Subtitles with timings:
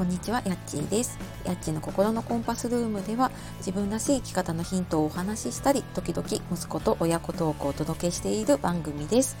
[0.00, 1.18] こんにちは、やっちーです。
[1.44, 9.36] やっちーの心のコンパスルームでは、自分らしい生き方のヒントをお話ししたり、時々息子と親子トークをお届けしている番組です。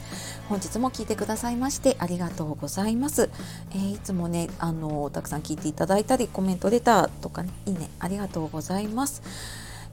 [0.50, 3.30] 本日も聞いてくださいましてありがとうございます。
[3.70, 9.22] えーいつもね、あのたくさん聞いていただいたり、コメントレターとかね、いいね、ありがとうございます。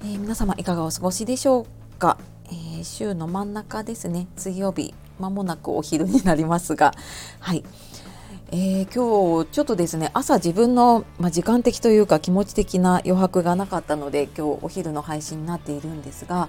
[0.01, 1.65] えー皆様いかがお過ごしでしょう
[1.97, 2.17] か？
[2.51, 6.93] え週の真ん中ですね、水曜日、まもなくお昼になりますが、
[7.39, 7.63] はい。
[8.49, 16.47] えー今日ちょっとですね朝自分の、まあ、時間的というか気持ち的な余白がなかったので今日お昼の配信になっているんですが、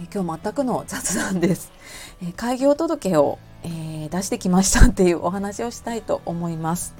[0.00, 1.70] えー今日全くの雑談です、
[2.22, 6.94] えー開業届を、え出してきましたっていうお話をしたいと思います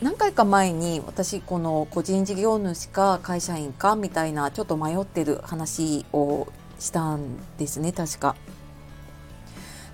[0.00, 8.34] 何回か前に私この個人事業主か会社員かみたいなちょっと迷ってる話をしたんですね確か。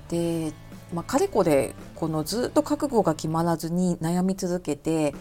[0.08, 0.52] で、
[0.92, 5.14] まあ、かれこれこのずっと覚悟が決まらずに悩み続けて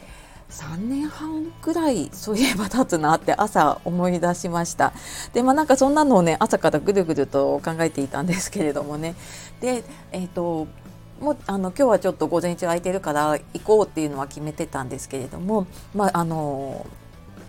[0.50, 4.94] 3年半くらいそういえば経つなって朝思い出しました
[5.34, 9.16] でまあなんかそんなのをね朝からぐるぐると考えていたんですけれどもね
[9.60, 10.68] でえっ、と
[11.20, 16.86] もうあの今日はちょっと午前中空いてるから行こうっていうのは決めてたんですけれどもまああの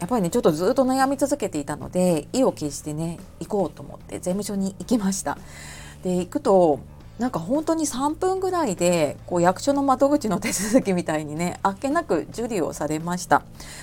[0.00, 5.39] やっぱりねちょっとずっと悩み続けていたので意を決してね行こうと思って税務署に行きました。
[6.03, 6.81] で行くと
[7.19, 13.43] なんか本当に3分ぐらいでこう役所の窓口の手続きみたいにねあっけなく受理をされました。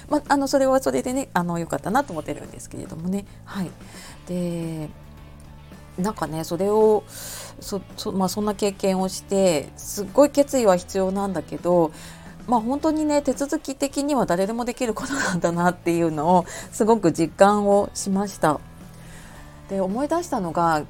[0.10, 3.26] まああのそれはそれでねあの良かったなと思ってるんですけれどもね。
[3.44, 3.70] はい。
[4.28, 4.90] で
[5.98, 7.04] なんかねそれを
[7.60, 11.92] そそ,、まあ、そんな経験をしてすっごい決意は必要なんだけど
[12.48, 18.62] まあ本当にね手続き的には誰でもできることなんだなっていうのをすごく実感をしました。
[19.70, 20.84] で思い出したのが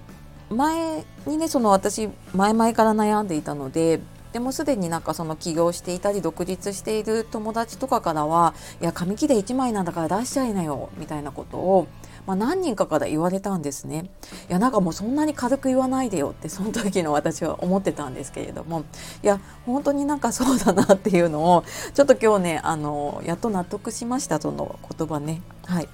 [0.49, 3.99] 前にねその私前々から悩んでいたので
[4.35, 11.87] でもすでになんかその起業していたり独立している友達とかからはいや紙切れ1枚なんだから出しちゃいなよみたいなことを、
[12.27, 14.09] まあ、何人かから言われたんですね。
[14.49, 18.83] いやなんかもうそんなに軽く言わないでよってその時の私は思ってたんですけれども
[19.23, 21.63] いや本当になんかそうだなっていうのを
[21.93, 25.41] ちょっと今日ねあのやっと納得しましたその言葉ね。
[25.63, 25.87] はい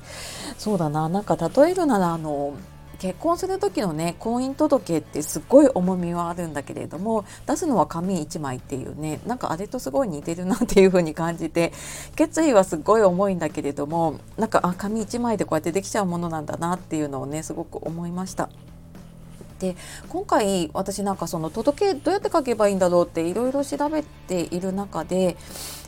[0.58, 2.56] そうだななんか例えるならあの
[3.02, 11.74] 結婚する時のね婚姻届ってすっごい重みはあるんだけれども出すのは紙1枚っていうねなんかあれとすごい似てるなっていう風に感じて
[12.16, 18.50] 決意はすごい重いんだけれどもなんかあ紙1枚でこうやってできちゃうものなんだなっていうのをねすごく思いました。
[19.58, 19.76] で
[20.10, 25.38] 今回私なんかその届けどうやって書けばいいんだろうっていろいろ調べている中で、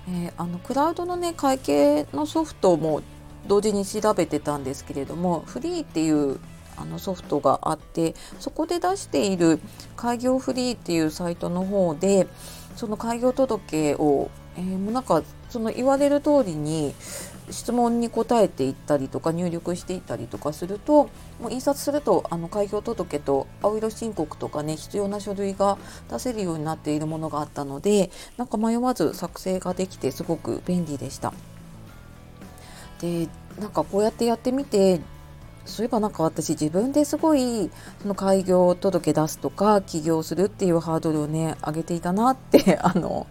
[0.09, 3.03] えーあのクラウドのね会計のソフトも
[3.47, 6.39] 同時に調べてたんですけれどもフリーっていう
[6.83, 9.59] あのソフトがあってそこで出している
[9.95, 12.27] 開業フリーっていうサイトの方で
[12.75, 16.93] その開業届を、えーもうなんかその言われる通りに
[17.49, 25.77] 質問に答えていったりとか入力していったりとかするともう印刷するとあの開業届と青色申告とかね必要な書類が
[26.09, 31.33] 出せるようになっているものがあったのでなんか迷わず作成ができてすごく便利でした。
[33.01, 33.27] で
[33.59, 35.01] なんかこうやってやってみて
[35.65, 37.69] そういえばなんか私自分ですごい
[38.01, 43.27] その開業届出すとか起業するっていうハードルをね上げていたなって あの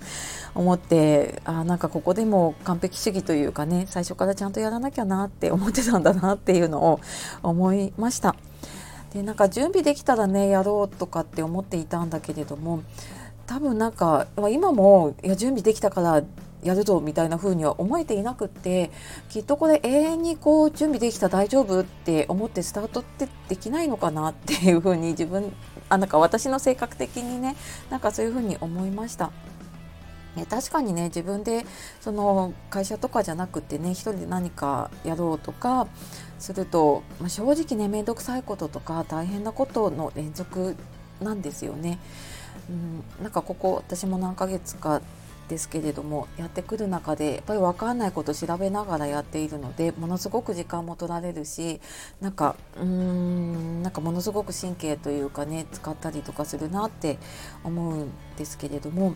[0.55, 7.01] 思ってあなんかここでも完璧主義というかね最初からちゃんとやらなきゃなって思ってたんだなっていうのを
[7.43, 8.35] 思いました。
[9.13, 12.83] でなんか準備できたらねやろうとかって思っていたんだけれども
[13.47, 16.23] 多分なんかま今もいや準備できたから
[16.63, 18.91] やるぞみたいな風には思えていなくって
[19.29, 25.53] きっとこれ永遠にこう準備できた大丈夫って思ってスタートってできないのかなっていう風に自分
[25.89, 27.57] あなんか私の性格的にね
[27.91, 29.33] なんかそういう風に思いました。
[30.37, 31.67] ね、確かにね自分で
[32.01, 35.87] その会社とかじゃなくてね一人で何かやろうとか
[36.39, 40.75] すると、まあ、正直ね面倒くさいこととか大変なことの連続
[41.21, 41.99] なんですよね。
[42.71, 45.03] うん、なんかここ私も何ヶ月か
[45.53, 51.79] ですけれどもやってくる中でやっぱり分かんないこと調べながらやっているのでものすごく時間も取られるし
[52.23, 57.19] なんかうーんなんかものすごく神経というかね使ったりとかするなって
[57.65, 59.15] 思うんですけれども。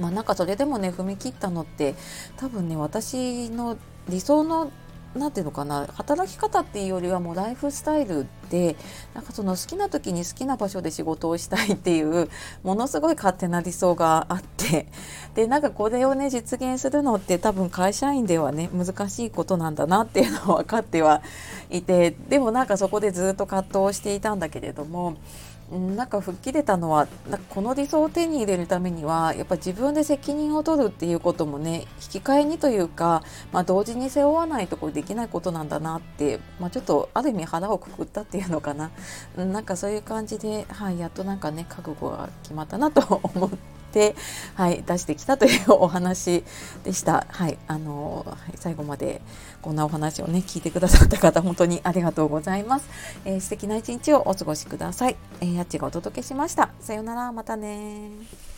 [0.00, 1.94] まあなんかそれでもね踏み切ったのって
[2.36, 3.78] 多分ね私の
[4.08, 4.72] 理想の
[5.14, 8.76] なんていうのかな働き方っていうよりはもうライフスタイルて
[9.14, 12.30] なんかその好きな時に好きな場所で仕事をしたいっていう
[12.62, 14.86] ものすごい勝手な理想があって
[15.34, 21.22] でなんかこれをね実現するのって多分会社員ではね難しいことなんだなっていうのは分かっては
[21.68, 25.16] いてでもなんかそこでずっと葛藤していたんだけれども
[25.70, 38.90] なんか吹っ切れたのはなんかこの理想を手に入れるためにはやっぱ自分で責任を取るっていうこともね引き換えにというか、まあ、同時に背負わないとこれできないことなんだなって、まあ、ちょっとある意味腹をくくったっていいうのかな
[39.36, 43.64] なんかそういう感じで、はい、やっとなんかね覚悟が決まったなと 思って。
[44.56, 46.42] はい、出してきたというお話
[46.82, 47.28] でした。
[47.30, 49.22] はい、あのはい、最後まで
[49.62, 52.88] こんなお話をね聞いてくださった方本当にありがとうございます。
[53.24, 55.16] えー、素敵な一日をお過ごしください。
[55.40, 56.70] えー、やっちがお届けしました。
[56.80, 58.53] さようなら、またね